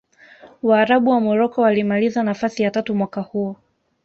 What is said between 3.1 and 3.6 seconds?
huo